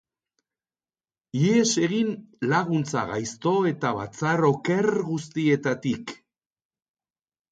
Ihes 1.41 1.73
egin 1.87 2.07
laguntza 2.53 3.03
gaizto 3.11 3.53
eta 3.73 3.91
batzar 3.99 4.43
oker 4.49 4.89
guztietatik. 5.11 6.15